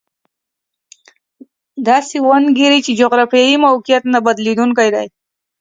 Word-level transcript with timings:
داسې 1.87 2.17
وانګېري 2.27 2.79
چې 2.85 2.91
جغرافیوي 3.01 3.57
موقعیت 3.65 4.03
نه 4.13 4.19
بدلېدونکی 4.25 4.89
دی. 4.95 5.07